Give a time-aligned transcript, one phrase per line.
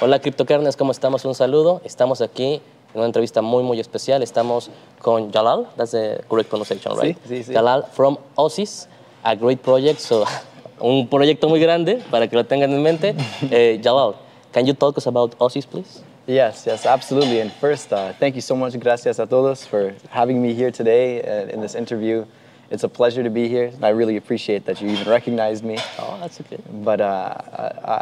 [0.00, 1.24] Hola, CryptoCarnes, ¿cómo estamos?
[1.24, 1.80] Un saludo.
[1.82, 2.62] Estamos aquí
[2.94, 4.22] en una entrevista muy, muy especial.
[4.22, 4.70] Estamos
[5.00, 7.18] con Jalal, that's the correct pronunciation, right?
[7.26, 7.52] Sí, sí, sí.
[7.52, 8.86] Jalal from Osis,
[9.24, 10.24] a great project, so
[10.80, 13.16] un proyecto muy grande para que lo tengan en mente.
[13.50, 14.14] Eh, Jalal,
[14.52, 16.00] can you talk us about Osis, please?
[16.28, 17.40] Yes, yes, absolutely.
[17.40, 21.22] And first, uh, thank you so much, gracias a todos, for having me here today
[21.22, 22.24] uh, in this interview.
[22.70, 25.78] It's a pleasure to be here, and I really appreciate that you even recognized me.
[25.98, 26.58] Oh, that's okay.
[26.70, 27.34] But uh,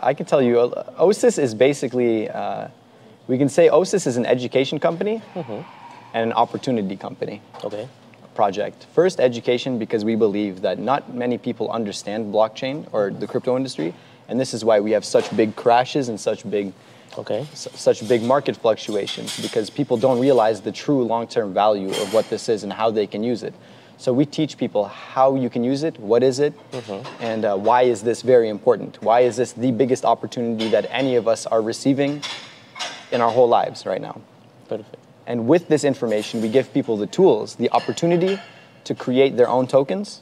[0.02, 2.68] I, I can tell you, uh, OSIS is basically, uh,
[3.28, 7.88] we can say OSIS is an education company and an opportunity company Okay.
[8.34, 8.86] project.
[8.92, 13.94] First, education, because we believe that not many people understand blockchain or the crypto industry,
[14.28, 16.72] and this is why we have such big crashes and such big
[17.16, 17.46] Okay.
[17.54, 22.28] su- such big market fluctuations because people don't realize the true long-term value of what
[22.30, 23.54] this is and how they can use it.
[23.98, 26.52] So we teach people how you can use it, what is it,
[27.20, 29.02] and uh, why is this very important?
[29.02, 32.22] Why is this the biggest opportunity that any of us are receiving
[33.10, 34.20] in our whole lives right now?
[34.68, 34.96] Perfect.
[35.26, 38.38] And with this information, we give people the tools, the opportunity
[38.84, 40.20] to create their own tokens,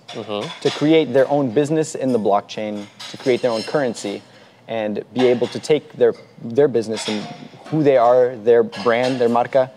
[0.61, 4.23] to create their own business in the blockchain, to create their own currency,
[4.69, 7.21] and be able to take their, their business and
[7.67, 9.71] who they are, their brand, their marca,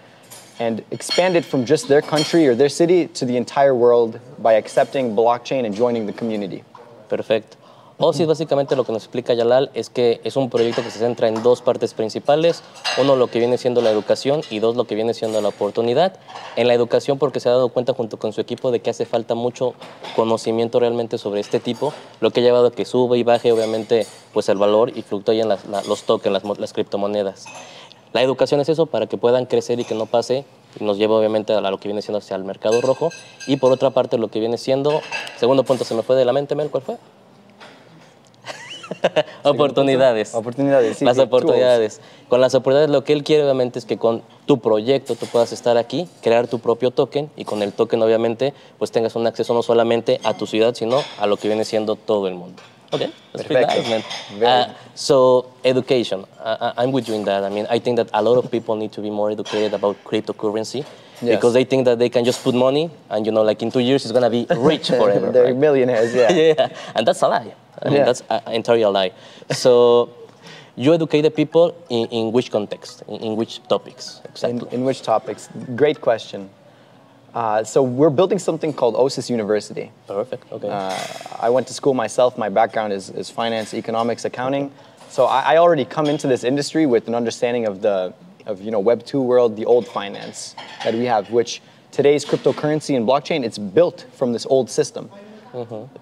[0.60, 4.54] and expand it from just their country or their city to the entire world by
[4.54, 6.64] accepting blockchain and joining the community.
[7.10, 7.58] Perfecto.
[8.00, 11.30] OSIS básicamente lo que nos explica Yalal es que es un proyecto que se centra
[11.30, 12.62] en dos partes principales,
[13.00, 16.14] uno lo que viene siendo la educación y dos lo que viene siendo la oportunidad.
[16.58, 19.08] En la educación porque se ha dado cuenta junto con su equipo de que hace
[19.08, 19.74] falta mucho
[20.16, 24.06] conocimiento realmente sobre este tipo, lo que ha llevado a que sube y baje obviamente
[24.32, 27.46] pues el valor y fluctúen los tokens, las, las criptomonedas.
[28.14, 30.46] La educación es eso para que puedan crecer y que no pase,
[30.80, 33.10] y nos lleva obviamente a lo que viene siendo hacia el mercado rojo.
[33.48, 35.02] Y por otra parte lo que viene siendo,
[35.38, 36.98] segundo punto se me fue de la mente, Mel, ¿cuál fue?
[39.44, 40.34] oportunidades.
[40.34, 42.02] Oportunidades, sí, Las oportunidades.
[42.30, 45.52] Con las oportunidades lo que él quiere obviamente es que con tu proyecto tú puedas
[45.52, 49.54] estar aquí, crear tu propio token y con el token obviamente pues tengas un acceso
[49.54, 52.62] no solamente a tu ciudad, sino a lo que viene siendo todo el mundo.
[52.94, 54.04] Okay, that's pretty nice, man.
[54.40, 54.46] Very.
[54.52, 57.44] Uh, so education, I'm with you in that.
[57.44, 60.02] I mean, I think that a lot of people need to be more educated about
[60.04, 60.86] cryptocurrency
[61.20, 61.36] Yes.
[61.38, 63.80] because they think that they can just put money and you know, like in two
[63.80, 65.32] years, it's gonna be rich forever.
[65.32, 65.56] They're right?
[65.56, 66.32] millionaires, yeah.
[66.58, 67.54] yeah, and that's a lie.
[67.82, 68.06] I mean, Yeah.
[68.06, 69.12] that's an entirely a lie.
[69.52, 70.10] So,
[70.76, 74.70] you educate the people in, in which context, in, in which topics In, exactly?
[74.72, 75.50] in which topics?
[75.76, 76.50] Great question.
[77.38, 79.92] Uh, so we're building something called OSIS University.
[80.08, 80.52] Perfect.
[80.52, 80.68] Okay.
[80.68, 80.98] Uh,
[81.40, 82.36] I went to school myself.
[82.36, 84.72] My background is, is finance, economics, accounting.
[85.10, 88.16] So I, I already come into this industry with an understanding of the
[88.48, 91.62] of you know Web two world, the old finance that we have, which
[91.92, 95.08] today's cryptocurrency and blockchain it's built from this old system.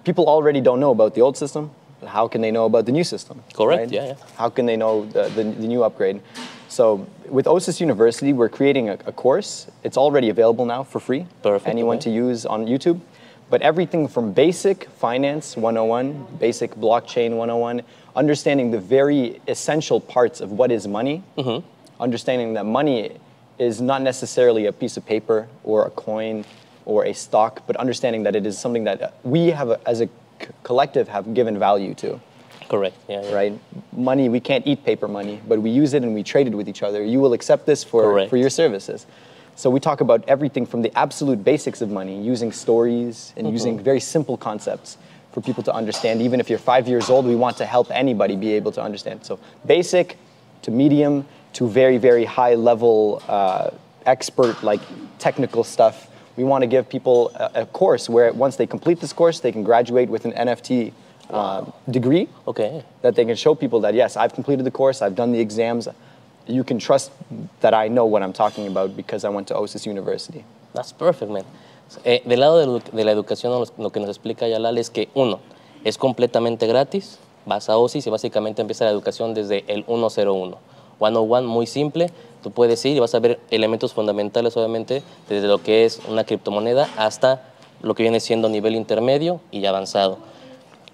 [0.04, 1.70] People already don't know about the old system.
[2.06, 3.42] How can they know about the new system?
[3.52, 4.14] Correct, yeah, yeah.
[4.36, 6.22] How can they know the, the, the new upgrade?
[6.68, 9.66] So with OSIS University, we're creating a, a course.
[9.82, 11.26] It's already available now for free.
[11.42, 13.00] Perfect, Anyone to use on YouTube.
[13.48, 17.82] But everything from basic finance 101, basic blockchain 101,
[18.16, 21.64] understanding the very essential parts of what is money, Mm-hmm.
[22.02, 23.16] understanding that money
[23.58, 26.44] is not necessarily a piece of paper or a coin
[26.84, 30.08] or a stock, but understanding that it is something that we have, as a
[30.62, 32.20] collective, have given value to
[32.68, 32.96] Correct.
[33.08, 33.34] Yeah, yeah.
[33.34, 33.60] right?
[33.92, 36.68] Money, we can't eat paper money, but we use it and we trade it with
[36.68, 37.02] each other.
[37.02, 38.30] You will accept this for, Correct.
[38.30, 39.06] for your services.
[39.56, 43.78] So we talk about everything from the absolute basics of money, using stories and using
[43.82, 44.98] very simple concepts
[45.32, 46.20] for people to understand.
[46.20, 49.24] Even if you're five years old, we want to help anybody be able to understand.
[49.24, 50.18] So basic
[50.62, 53.70] to medium to very, very high level uh,
[54.04, 54.80] expert, like
[55.18, 56.08] technical stuff.
[56.36, 59.52] We want to give people a, a course where once they complete this course, they
[59.52, 60.92] can graduate with an NFT
[61.30, 62.82] uh, degree Okay.
[63.02, 65.88] that they can show people that yes, I've completed the course, I've done the exams.
[66.46, 67.10] You can trust
[67.60, 70.44] that I know what I'm talking about because I went to OSIS University.
[70.74, 71.44] That's perfect, man.
[72.04, 75.40] Eh, del lado de, de la educación, lo que nos explica Yalal es que, uno,
[75.84, 80.56] es completamente gratis, vas a OSIS y básicamente empieza la educación desde el 101.
[80.98, 82.10] 101, muy simple,
[82.42, 86.24] tú puedes ir y vas a ver elementos fundamentales, obviamente, desde lo que es una
[86.24, 87.42] criptomoneda hasta
[87.82, 90.18] lo que viene siendo nivel intermedio y avanzado.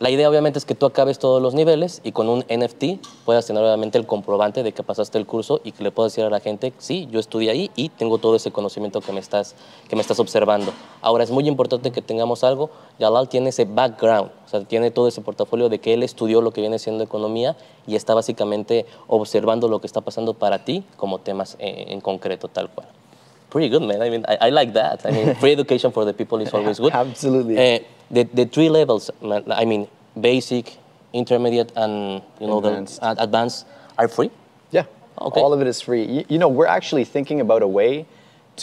[0.02, 3.46] La idea obviamente es que tú acabes todos los niveles y con un NFT puedas
[3.46, 6.28] tener obviamente el comprobante de que pasaste el curso y que le puedas decir a
[6.28, 9.54] la gente, sí, yo estudié ahí y tengo todo ese conocimiento que me estás,
[9.88, 10.72] que me estás observando.
[11.02, 15.06] Ahora es muy importante que tengamos algo, Yalal tiene ese background, o sea, tiene todo
[15.06, 17.56] ese portafolio de que él estudió lo que viene siendo economía
[17.86, 22.48] y está básicamente observando lo que está pasando para ti como temas eh, en concreto
[22.48, 22.88] tal cual.
[23.52, 24.00] Pretty good, man.
[24.00, 25.04] I mean, I, I like that.
[25.04, 26.90] I mean, free education for the people is always good.
[26.90, 27.58] Absolutely.
[27.58, 29.88] Uh, the, the three levels, man, I mean,
[30.18, 30.78] basic,
[31.12, 33.00] intermediate, and you know Advanced.
[33.00, 33.66] the ad- advanced
[33.98, 34.30] are free.
[34.70, 34.84] Yeah.
[35.20, 35.38] Okay.
[35.38, 36.02] All of it is free.
[36.02, 38.06] You, you know, we're actually thinking about a way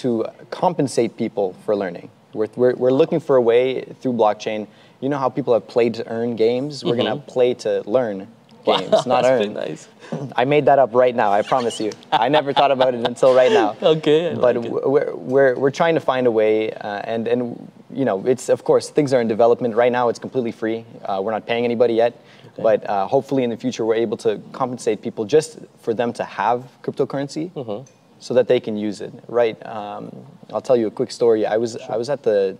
[0.01, 2.09] to compensate people for learning.
[2.33, 4.65] We're, we're, we're looking for a way through blockchain.
[5.01, 6.83] You know how people have played to earn games?
[6.83, 8.27] We're going to play to learn
[8.77, 9.53] games, not That's earn.
[9.53, 9.87] nice.
[10.35, 11.91] I made that up right now, I promise you.
[12.11, 13.75] I never thought about it until right now.
[13.81, 17.71] Okay, I But like we're, we're, we're trying to find a way, uh, and, and,
[17.91, 19.75] you know, it's, of course, things are in development.
[19.75, 20.85] Right now, it's completely free.
[21.05, 22.13] Uh, we're not paying anybody yet.
[22.57, 26.25] But uh, hopefully, in the future, we're able to compensate people just for them to
[26.25, 27.89] have cryptocurrency Mm-hmm.
[28.19, 29.13] so that they can use it.
[29.29, 29.55] Right.
[29.65, 30.11] Um,
[30.53, 31.45] I'll tell you a quick story.
[31.45, 32.57] I was, I was at the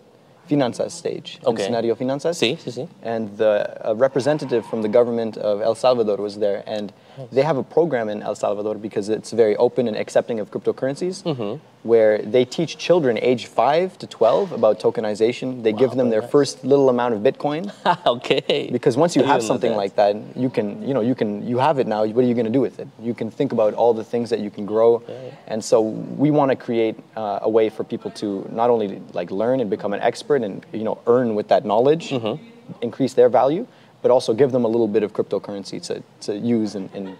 [0.50, 1.64] Finanzas stage, Okay.
[1.64, 2.88] in Scenario Finanzas Sí, sí, sí.
[3.04, 6.92] and the a representative from the government of El Salvador was there, and
[7.32, 11.24] they have a program in El Salvador because it's very open and accepting of cryptocurrencies,
[11.24, 11.60] Mm-hmm.
[11.84, 15.64] where they teach children age five to twelve about tokenization.
[15.64, 17.72] They give them their first little amount of Bitcoin
[18.06, 18.70] okay.
[18.72, 19.78] because once you have something that.
[19.78, 22.06] like that, you can, you know, you can, you have it now.
[22.06, 22.88] What are you going to do with it?
[23.00, 25.02] You can think about all the things that you can grow,
[25.48, 29.32] and so we want to create uh, a way for people to not only like
[29.32, 32.44] learn and become an expert and you know earn with that knowledge, Mm-hmm.
[32.82, 33.66] increase their value,
[34.02, 37.18] but also give them a little bit of cryptocurrency to, to use and, and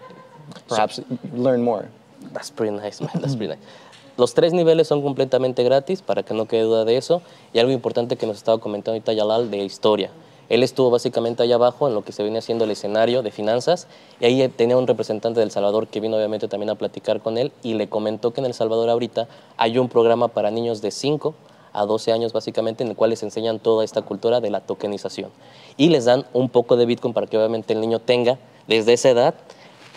[0.68, 1.00] perhaps
[1.32, 1.88] learn more.
[2.32, 3.10] That's pretty nice, man.
[3.14, 3.64] That's pretty nice.
[4.16, 7.22] Los tres niveles son completamente gratis, para que no quede duda de eso.
[7.54, 10.10] Y algo importante que nos estaba comentando ahorita Yalal de historia.
[10.50, 13.86] Él estuvo básicamente allá abajo en lo que se viene haciendo el escenario de finanzas
[14.18, 17.52] y ahí tenía un representante del Salvador que vino obviamente también a platicar con él
[17.62, 21.34] y le comentó que en El Salvador ahorita hay un programa para niños de 5
[21.72, 25.30] a 12 años básicamente en el cual les enseñan toda esta cultura de la tokenización
[25.76, 29.10] y les dan un poco de Bitcoin para que obviamente el niño tenga desde esa
[29.10, 29.34] edad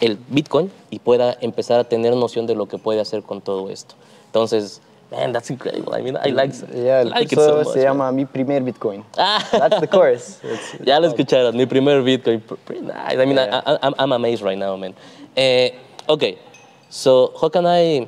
[0.02, 3.70] el Bitcoin y pueda empezar a tener noción de lo que puede hacer con todo
[3.70, 3.96] esto.
[4.26, 4.82] Entonces,
[5.12, 5.94] man, that's incredible.
[5.98, 7.68] I mean, I like, Yeah, like it so much.
[7.68, 7.86] se man.
[7.88, 9.04] llama mi primer Bitcoin.
[9.18, 9.40] Ah.
[9.52, 10.40] That's the course.
[10.44, 12.42] It's- Ya lo escucharon, mi primer Bitcoin.
[12.42, 13.14] Pr- Pretty nice.
[13.18, 13.62] I mean, Yeah.
[13.66, 14.94] I, I'm, I'm amazed right now, man.
[15.38, 15.72] Eh,
[16.10, 16.38] okay,
[16.90, 18.08] so how can I,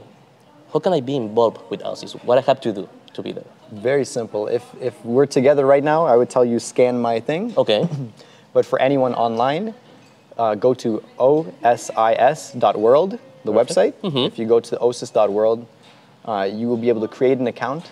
[0.73, 2.13] how can I be involved with Aussies?
[2.25, 3.45] What I have to do to be there?
[3.71, 4.47] Very simple.
[4.47, 7.53] If, if we're together right now, I would tell you scan my thing.
[7.57, 7.87] Okay,
[8.53, 9.73] But for anyone online,
[10.37, 13.93] uh, go to osis.world, the website.
[14.03, 15.65] If you go to osis.world,
[16.25, 17.91] uh, you will be able to create an account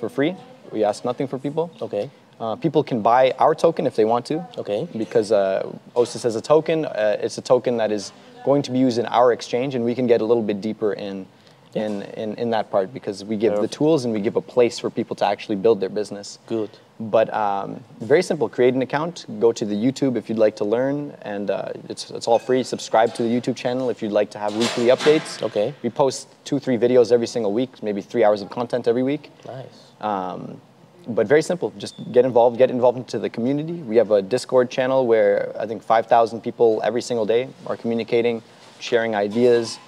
[0.00, 0.34] for free.
[0.72, 1.70] We ask nothing for people.
[1.82, 2.10] okay,
[2.40, 4.46] Uh, people can buy our token if they want to.
[4.58, 4.86] Okay.
[4.96, 5.62] Because uh,
[5.96, 6.84] OSIS has a token.
[6.84, 8.12] Uh, it's a token that is
[8.44, 10.92] going to be used in our exchange, and we can get a little bit deeper
[10.92, 11.26] in,
[11.74, 14.78] in, in, in that part because we give the tools and we give a place
[14.78, 16.38] for people to actually build their business.
[16.46, 16.70] good.
[17.00, 18.48] But um, very simple.
[18.48, 19.26] Create an account.
[19.38, 22.64] Go to the YouTube if you'd like to learn, and uh, it's, it's all free.
[22.64, 25.40] Subscribe to the YouTube channel if you'd like to have weekly updates.
[25.40, 25.72] Okay.
[25.82, 29.30] We post two, three videos every single week, maybe three hours of content every week.
[29.46, 29.92] Nice.
[30.00, 30.60] Um,
[31.06, 31.72] but very simple.
[31.78, 32.58] Just get involved.
[32.58, 33.74] Get involved into the community.
[33.74, 38.42] We have a Discord channel where I think 5,000 people every single day are communicating,
[38.80, 39.78] sharing ideas,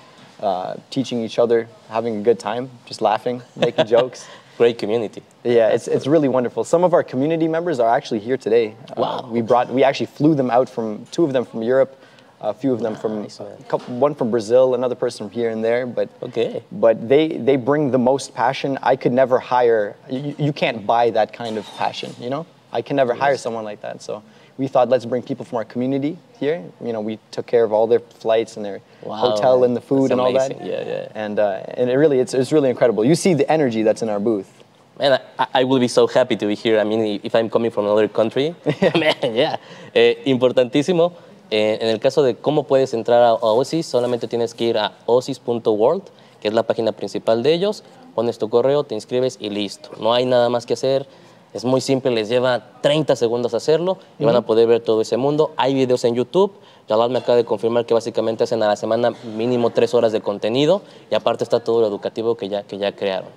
[0.41, 4.27] uh, teaching each other, having a good time, just laughing, making jokes.
[4.59, 5.23] Great community.
[5.43, 6.65] Yeah, it's, it's really wonderful.
[6.65, 8.75] Some of our community members are actually here today.
[8.91, 9.29] Uh, Wow.
[9.31, 11.97] we brought we actually flew them out from two of them from Europe,
[12.43, 15.49] a few of them from Nice, a couple, one from Brazil, another person from here
[15.51, 15.87] and there.
[15.87, 16.63] But Okay.
[16.71, 18.79] but they they bring the most passion.
[18.83, 19.97] I could never hire.
[20.11, 22.15] You, you can't buy that kind of passion.
[22.21, 24.03] You know, I can never hire someone like that.
[24.03, 24.23] So.
[24.61, 26.62] We thought let's bring people from our community here.
[26.85, 29.81] You know, we took care of all their flights and their Wow, hotel and the
[29.81, 30.51] food That's and all that.
[30.61, 31.25] Yeah, yeah.
[31.25, 33.02] And uh, and it really it's, it's really incredible.
[33.02, 34.50] You see the energy that's in our booth.
[34.99, 36.79] Man, I, I will be so happy to be here.
[36.79, 38.55] I mean, if I'm coming from another country,
[39.02, 39.57] man, yeah.
[39.95, 41.12] Eh, importantísimo.
[41.50, 44.79] eh, en el caso de cómo puedes entrar a, a OSIS, solamente tienes que ir
[44.79, 46.02] a osis.world,
[46.40, 47.83] que es la página principal de ellos,
[48.14, 49.90] pones tu correo, te inscribes y listo.
[49.99, 51.07] No hay nada más que hacer.
[51.52, 55.16] Es muy simple, les lleva 30 segundos hacerlo y van a poder ver todo ese
[55.16, 55.52] mundo.
[55.57, 56.52] Hay videos en YouTube.
[56.88, 60.21] Jalal me acaba de confirmar que básicamente hacen a la semana mínimo tres horas de
[60.21, 63.30] contenido y aparte está todo lo educativo que ya, que ya crearon.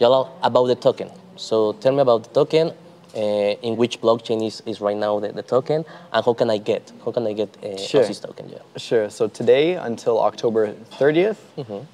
[0.00, 1.08] Jalal, about the token.
[1.36, 2.72] So tell me about the token,
[3.14, 3.20] uh,
[3.62, 6.92] in which blockchain is, is right now the, the token, and how can I get,
[7.04, 8.02] how can I get uh, Sure.
[8.02, 8.48] Aussies token?
[8.48, 8.58] Yeah.
[8.76, 9.08] Sure.
[9.10, 11.36] So today until October 30th,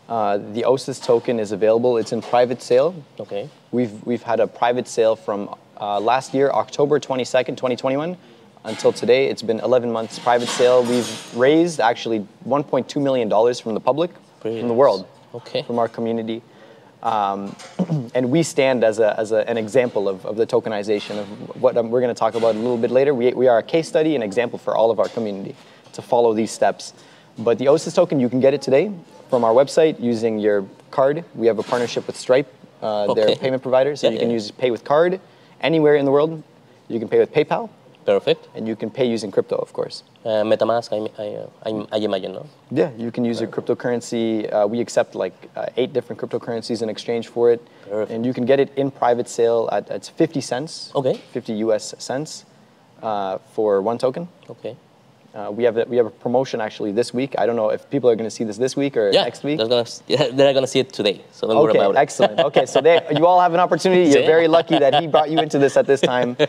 [0.08, 1.98] uh, the OSIS token is available.
[1.98, 2.94] It's in private sale.
[3.20, 3.48] Okay.
[3.70, 8.16] We've, we've had a private sale from uh, last year, October 22nd, 2021,
[8.64, 9.28] until today.
[9.28, 10.82] It's been 11 months private sale.
[10.82, 14.10] We've raised actually $1.2 million from the public,
[14.40, 15.62] Pretty from the world, Okay.
[15.62, 16.42] from our community.
[17.02, 17.54] Um,
[18.14, 21.28] and we stand as, a, as a, an example of, of the tokenization of
[21.60, 23.14] what we're going to talk about a little bit later.
[23.14, 25.54] We, we are a case study, an example for all of our community
[25.92, 26.94] to follow these steps.
[27.38, 28.90] But the OSIS token, you can get it today
[29.30, 31.25] from our website using your card.
[31.34, 33.37] We have a partnership with Stripe, uh, their Okay.
[33.37, 34.35] payment provider, so Yeah, you can yeah.
[34.40, 35.20] use pay with card
[35.61, 36.42] anywhere in the world.
[36.88, 37.68] You can pay with PayPal.
[38.06, 38.49] Perfect.
[38.54, 40.02] and you can pay using crypto, of course.
[40.25, 41.26] Uh, MetaMask, I, I,
[41.70, 42.47] I, I imagine, no?
[42.70, 44.50] Yeah, you can use a cryptocurrency.
[44.50, 48.11] Uh, we accept like uh, eight different cryptocurrencies in exchange for it, Perfect.
[48.11, 50.90] and you can get it in private sale at it's 50 cents.
[50.94, 51.20] Okay.
[51.32, 51.94] 50 U.S.
[51.99, 52.47] cents
[53.02, 54.26] uh, for one token.
[54.49, 54.75] Okay.
[55.35, 57.35] Uh, we have a, we have a promotion actually this week.
[57.38, 59.44] I don't know if people are going to see this this week or Yeah, next
[59.44, 59.58] week.
[59.58, 61.99] They're yeah, they're gonna see it today, so don't worry Okay, about it.
[61.99, 62.40] excellent.
[62.49, 64.11] Okay, so they, you all have an opportunity.
[64.11, 66.37] You're very lucky that he brought you into this at this time.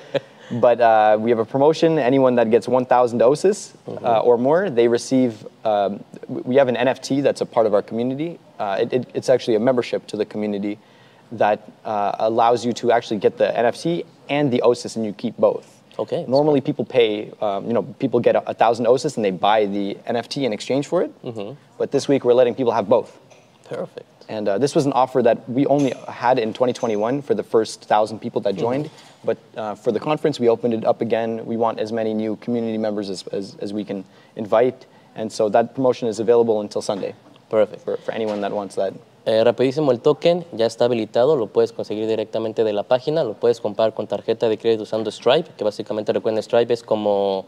[0.51, 1.99] But uh, we have a promotion.
[1.99, 4.03] Anyone that gets 1,000 OSIS Mm-hmm.
[4.03, 5.45] uh, or more, they receive.
[5.63, 8.39] Um, we have an NFT that's a part of our community.
[8.57, 10.79] Uh, it, it, it's actually a membership to the community
[11.33, 15.37] that uh, allows you to actually get the NFT and the OSIS, and you keep
[15.37, 15.78] both.
[15.99, 17.29] Okay, Normally, people pay.
[17.41, 20.53] Um, you know, people get a, a thousand OSIS and they buy the NFT in
[20.53, 21.23] exchange for it.
[21.23, 21.59] Mm-hmm.
[21.77, 23.19] But this week, we're letting people have both.
[23.65, 24.07] Perfect.
[24.29, 27.83] And uh, this was an offer that we only had in 2021 for the first
[27.85, 28.89] thousand people that joined.
[29.25, 31.45] But uh, for the conference, we opened it up again.
[31.45, 34.85] We want as many new community members as, as, as we can invite.
[35.15, 37.15] And so that promotion is available until Sunday
[37.49, 37.83] Perfect.
[37.83, 38.93] for, for anyone that wants that.
[39.25, 43.33] Eh, rapidísimo, el token ya está habilitado, lo puedes conseguir directamente de la página, lo
[43.33, 47.45] puedes comprar con tarjeta de crédito usando Stripe, que básicamente recuerden Stripe es como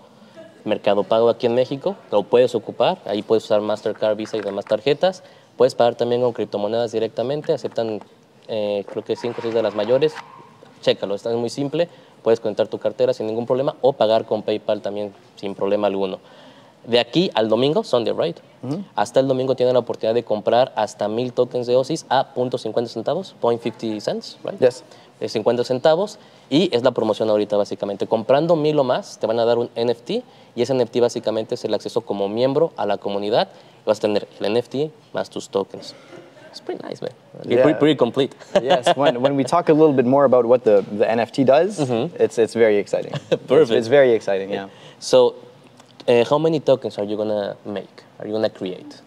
[0.65, 4.65] Mercado Pago aquí en México, lo puedes ocupar, ahí puedes usar Mastercard, Visa y demás
[4.65, 5.23] tarjetas,
[5.55, 8.01] puedes pagar también con criptomonedas directamente, aceptan
[8.47, 10.13] eh, creo que 5 o 6 de las mayores,
[10.81, 11.87] chécalo, está muy simple,
[12.21, 16.19] puedes conectar tu cartera sin ningún problema o pagar con PayPal también sin problema alguno.
[16.85, 18.37] De aquí al domingo, Sunday, right?
[18.95, 22.87] Hasta el domingo tienen la oportunidad de comprar hasta mil tokens de OSIS a .50
[22.87, 24.59] centavos, .50 cents, right?
[24.59, 24.83] Yes.
[25.19, 26.19] De 50 centavos.
[26.49, 28.07] Y es la promoción ahorita, básicamente.
[28.07, 30.09] Comprando mil o más, te van a dar un NFT.
[30.55, 33.49] Y ese NFT, básicamente, es el acceso como miembro a la comunidad.
[33.85, 35.95] Vas a tener el NFT más tus tokens.
[36.51, 37.11] It's pretty nice, man.
[37.45, 37.63] Yeah.
[37.63, 38.35] Pretty, pretty complete.
[38.61, 41.79] yes, when, when we talk a little bit more about what the, the NFT does,
[42.19, 43.13] it's, it's very exciting.
[43.31, 43.43] It's.
[43.47, 43.71] Perfect.
[43.71, 44.67] it's very exciting, yeah.
[44.99, 45.35] So,
[46.07, 48.03] uh, how many tokens are you going to make?
[48.19, 49.01] Are you going to create?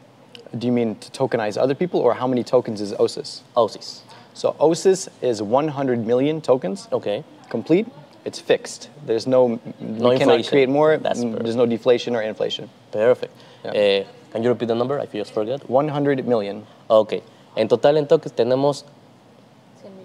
[0.57, 3.43] Do you mean to tokenize other people, or how many tokens is OSIS?
[3.57, 4.03] OSIS.
[4.35, 6.89] So OSIS is 100 million tokens.
[6.93, 7.25] Okay.
[7.49, 7.87] complete,
[8.25, 8.91] it's fixed.
[9.07, 10.97] There's no, No you cannot create more.
[10.97, 11.45] That's mm, perfect.
[11.45, 12.69] There's no deflation or inflation.
[12.91, 13.33] Perfect.
[13.65, 13.81] Yeah.
[13.81, 14.99] Eh, can you repeat the number?
[14.99, 15.69] I just forgot.
[15.69, 16.67] 100 million.
[16.89, 17.23] Ok.
[17.57, 18.85] En total en tokens tenemos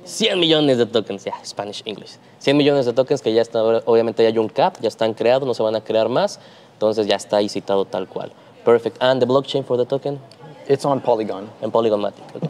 [0.09, 1.23] 100 millones de tokens.
[1.25, 2.17] Ya, Spanish, English.
[2.39, 5.47] 100 millones de tokens que ya están, obviamente ya hay un cap, ya están creados,
[5.47, 6.39] no se van a crear más.
[6.73, 8.31] Entonces ya está ahí citado tal cual.
[8.65, 8.97] Perfect.
[9.01, 10.19] And the blockchain for the token?
[10.67, 11.49] It's on Polygon.
[11.61, 12.23] En Polygon Matic.
[12.35, 12.43] ok.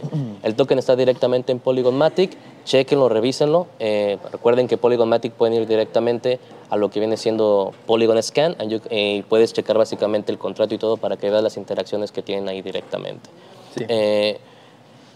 [0.43, 2.37] El token está directamente en Polygon Matic.
[2.65, 3.67] Chequenlo, revísenlo.
[3.79, 6.39] Eh, recuerden que Polygon Matic pueden ir directamente
[6.69, 10.37] a lo que viene siendo Polygon Scan and you- eh, y puedes checar básicamente el
[10.37, 13.29] contrato y todo para que veas las interacciones que tienen ahí directamente.
[13.77, 13.85] Sí.
[13.87, 14.37] Eh,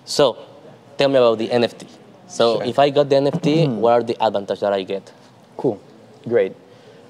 [0.05, 0.35] so,
[0.97, 1.83] tell me about the NFT.
[2.33, 2.63] So, Sure.
[2.65, 5.11] if I got the NFT, what are the advantages that I get?
[5.55, 5.79] Cool.
[6.27, 6.53] Great.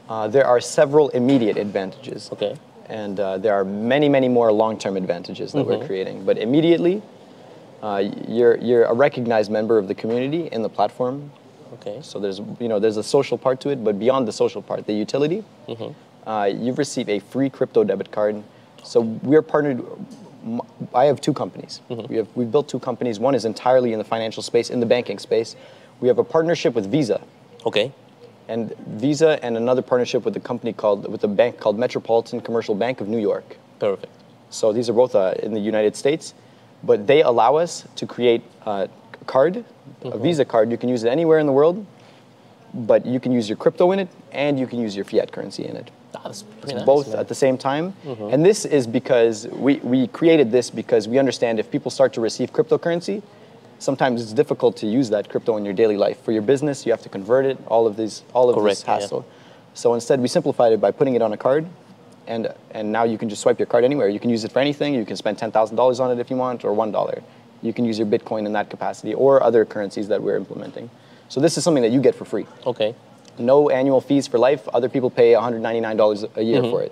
[0.10, 2.30] Uh, there are several immediate advantages.
[2.34, 2.56] Okay.
[2.90, 6.26] And uh, there are many, many more long-term advantages that we're creating.
[6.26, 7.02] But immediately,
[7.82, 11.32] uh, you're, you're a recognized member of the community in the platform.
[11.76, 12.00] Okay.
[12.02, 14.86] So there's, you know, there's a social part to it, but beyond the social part,
[14.86, 15.46] the utility,
[16.28, 18.44] uh, you've received a free crypto debit card.
[18.84, 19.82] So we're partnered.
[20.94, 21.82] I have two companies.
[21.90, 22.12] Mm-hmm.
[22.12, 23.20] We have we've built two companies.
[23.20, 25.56] One is entirely in the financial space, in the banking space.
[26.02, 27.22] We have a partnership with Visa,
[27.66, 27.92] Okay.
[28.48, 32.76] and Visa, and another partnership with a company called with a bank called Metropolitan Commercial
[32.76, 33.58] Bank of New York.
[33.80, 34.12] Perfect.
[34.50, 36.34] So these are both uh, in the United States,
[36.84, 38.88] but they allow us to create uh,
[39.22, 39.64] a card, a
[40.06, 40.22] mm-hmm.
[40.22, 40.72] Visa card.
[40.72, 41.86] You can use it anywhere in the world,
[42.74, 45.66] but you can use your crypto in it and you can use your fiat currency
[45.66, 45.90] in it.
[46.16, 46.86] Ah, pretty nice.
[46.86, 47.20] both man.
[47.20, 47.94] at the same time.
[48.06, 48.34] Mm-hmm.
[48.34, 52.22] And this is because we, we created this because we understand if people start to
[52.22, 53.22] receive cryptocurrency,
[53.80, 56.22] sometimes it's difficult to use that crypto in your daily life.
[56.24, 58.84] For your business, you have to convert it, all of these all of this Correct,
[58.88, 58.94] yeah.
[59.02, 59.26] hassle.
[59.74, 61.66] So instead we simplified it by putting it on a card
[62.28, 64.08] and and now you can just swipe your card anywhere.
[64.10, 64.94] You can use it for anything.
[64.94, 67.22] You can spend ten thousand dollars on it if you want, or one dollar.
[67.62, 70.90] You can use your Bitcoin in that capacity or other currencies that we're implementing.
[71.30, 72.94] So this is something that you get for free Okay.
[73.38, 74.68] No annual fees for life.
[74.74, 76.70] Other people pay $199 a year Mm-hmm.
[76.72, 76.92] for it.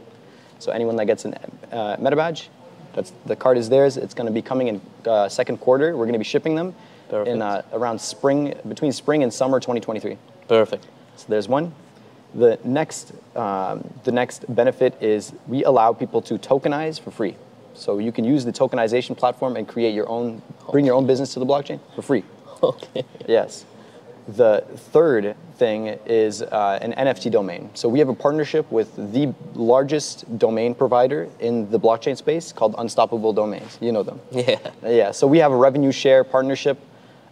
[0.59, 1.29] So anyone that gets a
[1.71, 2.49] uh, meta badge,
[2.93, 3.97] that's the card is theirs.
[3.97, 5.91] It's going to be coming in uh, second quarter.
[5.97, 6.75] We're going to be shipping them
[7.09, 7.29] Perfect.
[7.35, 10.17] in uh, around spring, between spring and summer 2023.
[10.47, 10.85] Perfect.
[11.15, 11.73] So there's one.
[12.35, 17.35] The next, um, the next benefit is we allow people to tokenize for free.
[17.73, 21.33] So you can use the tokenization platform and create your own, bring your own business
[21.33, 22.23] to the blockchain for free.
[22.63, 23.03] Okay.
[23.27, 23.65] Yes.
[24.35, 27.69] The third thing is uh, an NFT domain.
[27.73, 32.75] So we have a partnership with the largest domain provider in the blockchain space called
[32.77, 33.77] Unstoppable Domains.
[33.81, 34.19] You know them.
[34.31, 34.59] Yeah.
[34.83, 35.11] Yeah.
[35.11, 36.77] So we have a revenue share partnership.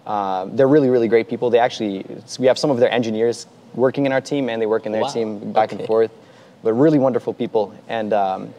[0.06, 1.50] Uh, they're really, really great people.
[1.50, 2.06] They actually,
[2.40, 5.04] we have some of their engineers working in our team and they work in their
[5.04, 5.88] Wow, team back and okay.
[5.88, 6.12] forth.
[6.64, 7.74] But really wonderful people.
[7.88, 8.54] And um,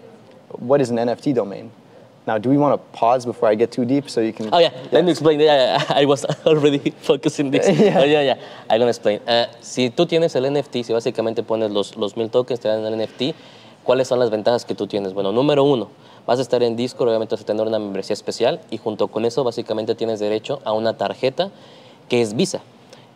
[0.49, 1.71] what is an NFT domain?
[2.31, 4.51] Now, do we want to pause before I get too deep so you can?
[4.53, 5.41] Oh yeah, let me explain.
[5.41, 7.67] Yeah, yeah, I was already focusing this.
[7.81, 7.99] Yeah.
[7.99, 8.37] Oh, yeah, yeah.
[8.71, 9.19] I'm gonna explain.
[9.27, 12.87] Eh, si tú tienes el NFT, si básicamente pones los, los mil tokens, te dan
[12.87, 13.35] el NFT,
[13.83, 15.13] ¿cuáles son las ventajas que tú tienes?
[15.13, 15.89] Bueno, número uno,
[16.25, 19.25] vas a estar en Discord, obviamente vas a tener una membresía especial y junto con
[19.25, 21.51] eso básicamente tienes derecho a una tarjeta
[22.09, 22.61] que es Visa.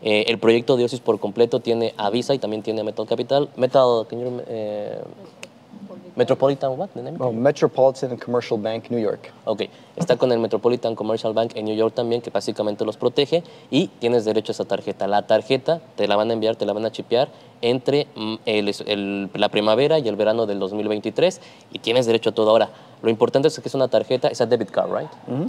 [0.02, 3.06] Eh, el proyecto de Oasis por completo tiene a Visa y también tiene a Metal
[3.06, 3.49] Capital.
[3.54, 4.99] Metal, can you eh,
[6.16, 6.90] Metropolitan, what?
[6.94, 7.16] The name?
[7.21, 9.33] Oh, Metropolitan and Commercial Bank, New York.
[9.47, 9.62] Ok,
[9.97, 13.88] está con el Metropolitan Commercial Bank en New York también, que básicamente los protege y
[13.99, 15.09] tienes derecho a esa tarjeta.
[15.09, 17.28] La tarjeta te la van a enviar, te la van a chipear
[17.62, 21.40] entre mm, el- el- la primavera y el verano del 2023
[21.73, 22.50] y tienes derecho a todo.
[22.50, 22.71] Ahora,
[23.02, 25.09] lo importante es que es una tarjeta, es a debit card, ¿right?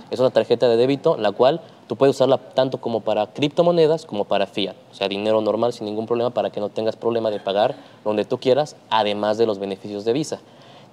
[0.09, 4.25] Es una tarjeta de débito, la cual tú puedes usarla tanto como para criptomonedas como
[4.25, 7.39] para fiat, o sea, dinero normal sin ningún problema para que no tengas problema de
[7.39, 10.39] pagar donde tú quieras, además de los beneficios de Visa.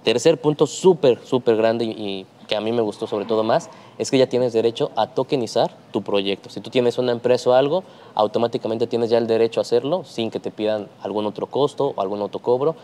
[0.03, 4.11] Tercer punto súper, súper grande y, que a mí me gustó sobre todo más, es
[4.11, 6.49] que ya tienes derecho a tokenizar tu proyecto.
[6.49, 7.83] Si tú tienes una empresa o algo,
[8.15, 12.01] automáticamente tienes ya el derecho a hacerlo sin que te pidan algún otro costo o
[12.01, 12.75] algún otro cobro.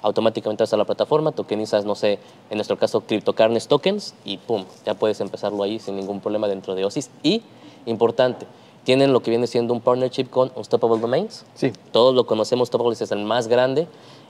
[0.00, 2.18] Automáticamente vas a la plataforma, tokenizas, no sé,
[2.50, 6.74] en nuestro caso, CryptoCarnes tokens y pum, ya puedes empezarlo ahí sin ningún problema dentro
[6.74, 7.10] de OSIS.
[7.22, 7.42] Y,
[7.86, 8.46] importante,
[8.84, 11.44] tienen lo que viene siendo un partnership con Unstoppable Domains.
[11.54, 11.72] Sí.
[11.90, 13.88] Todos lo conocemos, Unstoppable es el más grande.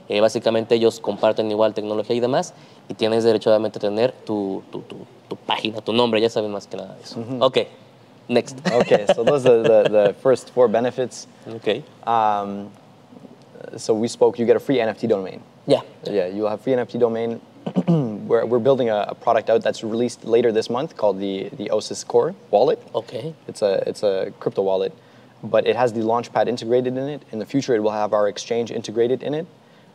[0.09, 2.53] Eh, básicamente ellos comparten igual tecnología y demás
[2.87, 4.97] y tienes derecho obviamente a tener tu, tu, tu,
[5.27, 7.19] tu página, tu nombre, ya saben más que nada de eso.
[7.39, 7.57] Ok,
[8.27, 8.57] next.
[8.81, 11.27] Okay, so those are the, the first four benefits.
[11.47, 12.69] ok, Um,
[13.77, 15.41] so we spoke, you get a free NFT domain.
[15.65, 15.81] ya.
[16.03, 17.41] Yeah, you'll have free NFT domain.
[18.27, 21.71] we're, we're building a, a product out that's released later this month called the, the
[21.71, 22.77] OSIS Core wallet.
[22.93, 24.93] Ok, It's a, it's a crypto wallet,
[25.43, 27.23] but it has the Launchpad integrated in it.
[27.31, 29.47] In the future, it will have our exchange integrated in it.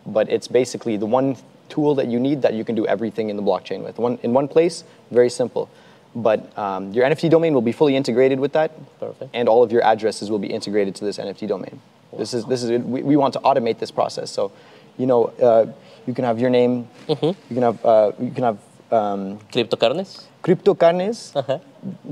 [0.06, 1.36] But it's basically the one
[1.68, 3.98] tool that you need that you can do everything in the blockchain with.
[3.98, 5.68] One, in one place, very simple.
[6.14, 9.30] But um, your NFT domain will be fully integrated with that, Perfect.
[9.32, 11.80] and all of your addresses will be integrated to this NFT domain.
[12.18, 14.32] This is this is we, we want to automate this process.
[14.32, 14.50] So,
[14.98, 15.66] you know, uh,
[16.06, 17.16] you can have your name, you
[17.54, 18.58] can have uh, you can have
[18.90, 20.24] um, CryptoCarnes.
[20.42, 21.60] CryptoCarnes Ajá.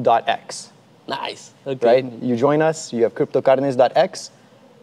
[0.00, 0.70] dot X
[1.08, 1.52] Nice.
[1.66, 1.82] Ok.
[1.82, 2.04] right?
[2.22, 4.30] You join us, you have cryptocarnes.x.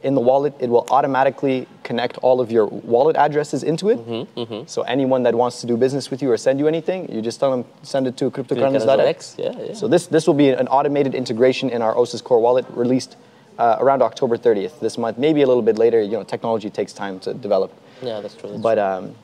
[0.04, 3.98] In the wallet, it will automatically connect all of your wallet addresses into it.
[4.08, 7.22] Mm-hmm, So anyone that wants to do business with you or send you anything, you
[7.24, 9.36] just tell them send it to cryptocarnes.x.
[9.38, 9.74] Yeah, yeah.
[9.74, 13.18] So this this will be an automated integration in our OSIS Core wallet, released
[13.58, 15.18] uh, around October 30th this month.
[15.18, 16.02] Maybe a little bit later.
[16.02, 17.72] You know, technology takes time to develop.
[18.04, 18.50] Yeah, that's true.
[18.50, 19.16] that's But um,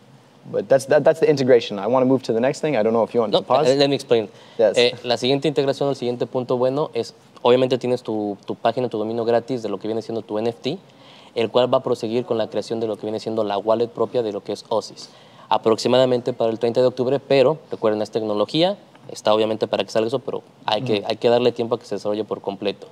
[0.51, 1.77] but that's that, that's the integration.
[1.77, 2.75] I want to move to the next thing.
[2.75, 3.67] I don't know if you want No, to pause.
[3.67, 4.29] eh, let me explain.
[4.57, 4.77] Yes.
[4.77, 8.97] Eh, la siguiente integración, el siguiente punto bueno es, obviamente tienes tu, tu página, tu
[8.97, 10.67] dominio gratis de lo que viene siendo tu NFT,
[11.36, 13.88] el cual va a proseguir con la creación de lo que viene siendo la wallet
[13.88, 15.10] propia de lo que es OSIS.
[15.49, 18.77] Aproximadamente para el 30 de octubre, pero recuerden, es tecnología,
[19.10, 21.86] está obviamente para que salga eso, pero hay que, hay que darle tiempo a que
[21.86, 22.88] se desarrolle por completo.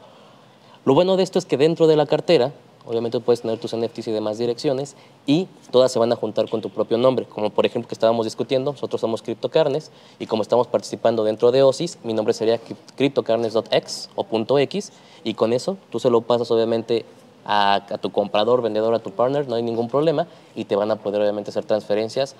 [0.85, 2.51] Lo bueno de esto es que dentro de la cartera,
[2.85, 6.61] obviamente puedes tener tus NFTs y demás direcciones y todas se van a juntar con
[6.61, 7.25] tu propio nombre.
[7.25, 11.63] Como por ejemplo que estábamos discutiendo, nosotros somos CryptoCarnes y como estamos participando dentro de
[11.63, 12.59] OSIS, mi nombre sería
[12.95, 14.91] CryptoCarnes.x o .x
[15.23, 17.05] y con eso tú se lo pasas obviamente
[17.45, 20.91] a, a tu comprador, vendedor, a tu partner, no hay ningún problema y te van
[20.91, 22.35] a poder obviamente hacer transferencias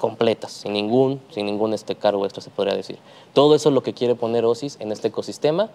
[0.00, 2.98] completas, sin ningún, sin ningún este cargo extra se podría decir.
[3.32, 5.68] Todo eso es lo que quiere poner OSIS en este ecosistema.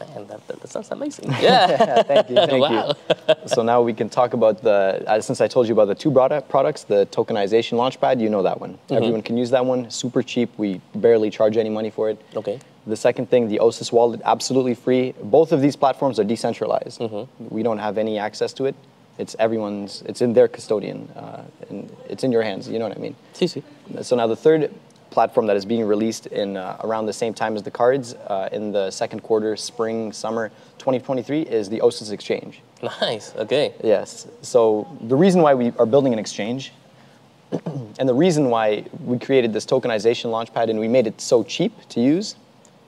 [0.00, 1.30] Man, that, that sounds amazing.
[1.40, 2.02] Yeah.
[2.02, 2.94] thank you, thank Wow.
[3.28, 3.34] you.
[3.46, 6.10] So now we can talk about the, uh, since I told you about the two
[6.10, 8.78] product, products, the tokenization launchpad, you know that one.
[8.90, 10.50] Everyone can use that one, super cheap.
[10.58, 12.20] We barely charge any money for it.
[12.36, 12.58] Okay.
[12.86, 15.14] The second thing, the OSIS wallet, absolutely free.
[15.22, 17.00] Both of these platforms are decentralized.
[17.38, 18.74] We don't have any access to it.
[19.18, 22.96] It's everyone's, it's in their custodian, uh, and it's in your hands, you know what
[22.96, 23.16] I mean?
[23.34, 24.04] Sí, sí.
[24.04, 24.72] So now the third
[25.10, 28.48] platform that is being released in uh, around the same time as the cards uh,
[28.52, 32.60] in the second quarter, spring, summer 2023 is the OSIS Exchange.
[33.00, 33.34] Nice.
[33.36, 33.74] Okay.
[33.82, 34.28] Yes.
[34.42, 36.72] So the reason why we are building an exchange,
[37.98, 41.72] and the reason why we created this tokenization launchpad and we made it so cheap
[41.88, 42.36] to use,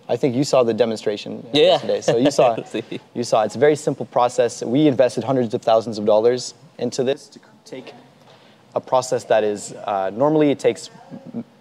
[0.08, 1.62] I think you saw the demonstration Yeah.
[1.62, 2.00] yesterday.
[2.00, 2.56] So you saw,
[3.14, 3.42] you saw.
[3.44, 4.62] It's a very simple process.
[4.62, 7.92] We invested hundreds of thousands of dollars into this to take
[8.74, 10.90] a process that is uh, normally it takes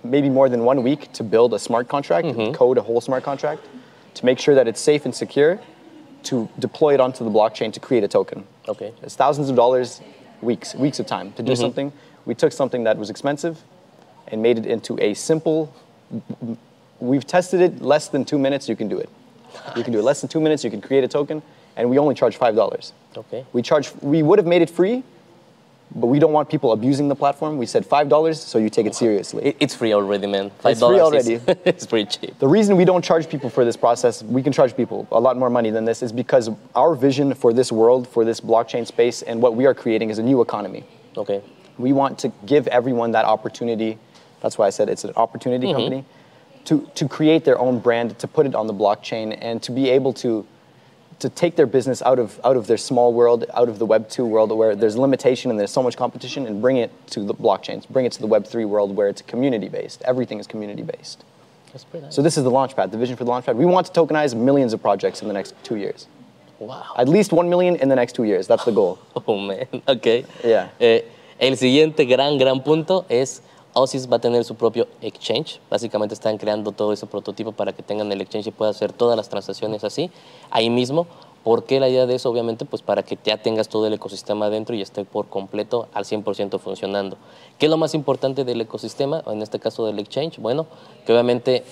[0.04, 3.62] maybe more than one week to build a smart contract, code a whole smart contract,
[4.14, 5.60] to make sure that it's safe and secure,
[6.24, 8.46] to deploy it onto the blockchain to create a token.
[8.68, 8.94] Okay.
[9.02, 10.02] It's thousands of dollars,
[10.42, 11.92] weeks, weeks of time to do something.
[12.26, 13.64] We took something that was expensive
[14.28, 15.74] and made it into a simple.
[17.00, 18.70] We've tested it less than two minutes.
[18.70, 19.10] You can do it.
[19.76, 20.64] You can do it less than two minutes.
[20.64, 21.42] You can create a token,
[21.76, 22.94] and we only charge five dollars.
[23.18, 23.46] Okay.
[23.54, 23.92] We charge.
[24.02, 25.04] We would have made it free,
[25.96, 27.58] but we don't want people abusing the platform.
[27.58, 29.56] We said five dollars, so you take it seriously.
[29.60, 30.52] It's free already, man.
[30.64, 31.34] $5 It's free is- already.
[31.66, 32.38] it's pretty cheap.
[32.40, 35.38] The reason we don't charge people for this process, we can charge people a lot
[35.38, 39.22] more money than this, is because our vision for this world, for this blockchain space,
[39.24, 40.84] and what we are creating is a new economy.
[41.18, 41.42] Okay.
[41.78, 43.98] We want to give everyone that opportunity.
[44.42, 45.76] That's why I said it's an opportunity mm-hmm.
[45.76, 46.06] company
[46.66, 49.90] to, to create their own brand, to put it on the blockchain, and to be
[49.90, 50.46] able to
[51.20, 54.10] to take their business out of out of their small world, out of the Web
[54.10, 57.34] two world where there's limitation and there's so much competition, and bring it to the
[57.34, 60.02] blockchains, bring it to the Web three world where it's community based.
[60.04, 61.24] Everything is community based.
[61.72, 62.16] That's pretty nice.
[62.16, 63.56] So this is the launchpad, the vision for the launchpad.
[63.56, 66.08] We want to tokenize millions of projects in the next two years.
[66.60, 66.94] wow.
[66.98, 68.48] At least one million in the next two years.
[68.48, 68.98] That's the goal.
[69.28, 69.68] Oh, man.
[69.88, 70.26] Ok.
[70.44, 70.70] Yeah.
[70.80, 71.02] Eh,
[71.40, 73.42] el siguiente gran, gran punto es
[73.74, 75.60] Osis va a tener su propio exchange.
[75.70, 79.16] Básicamente están creando todo ese prototipo para que tengan el exchange y pueda hacer todas
[79.16, 80.10] las transacciones así,
[80.50, 81.08] ahí mismo.
[81.44, 82.30] ¿Por qué la idea de eso?
[82.30, 86.04] Obviamente, pues para que ya tengas todo el ecosistema adentro y esté por completo al
[86.04, 87.18] 100% funcionando.
[87.58, 89.24] ¿Qué es lo más importante del ecosistema?
[89.26, 90.40] En este caso del exchange.
[90.40, 90.68] Bueno,
[91.06, 91.64] que obviamente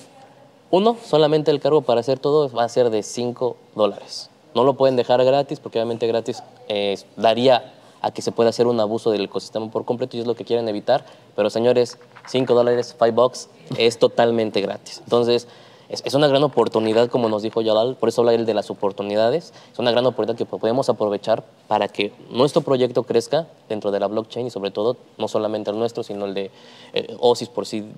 [0.71, 4.29] uno, solamente el cargo para hacer todo va a ser de 5 dólares.
[4.55, 8.67] No lo pueden dejar gratis porque obviamente gratis eh, daría a que se pueda hacer
[8.67, 11.05] un abuso del ecosistema por completo y es lo que quieren evitar.
[11.35, 14.99] Pero señores, 5 dólares, 5 bucks es totalmente gratis.
[15.03, 15.47] Entonces,
[15.89, 18.69] es, es una gran oportunidad, como nos dijo Yalal, por eso habla él de las
[18.69, 19.53] oportunidades.
[19.71, 24.07] Es una gran oportunidad que podemos aprovechar para que nuestro proyecto crezca dentro de la
[24.07, 26.51] blockchain y sobre todo, no solamente el nuestro, sino el de
[26.93, 27.89] eh, OSIS por sí,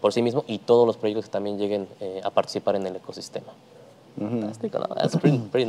[0.00, 2.94] por sí mismo y todos los proyectos que también lleguen eh, a participar en el
[2.96, 3.48] ecosistema.
[4.16, 4.86] Fantástico, ¿no?
[4.94, 5.62] That's pretty- pretty